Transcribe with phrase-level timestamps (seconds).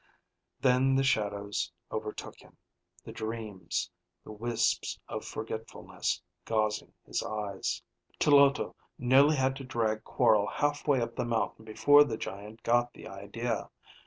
[0.61, 2.57] Then the shadows overtook him,
[3.05, 3.87] the dreams,
[4.23, 7.83] the wisps of forgetfulness gauzing his eyes.
[8.19, 13.07] Tloto nearly had to drag Quorl halfway up the mountain before the giant got the
[13.07, 13.69] idea.